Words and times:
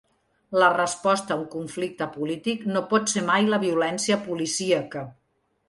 La 0.61 0.69
resposta 0.75 1.35
a 1.35 1.37
un 1.39 1.43
conflicte 1.55 2.07
polític 2.17 2.65
no 2.71 2.83
pot 2.95 3.13
ser 3.13 3.25
mai 3.29 3.47
la 3.53 3.63
violència 3.67 4.21
policíaca. 4.27 5.09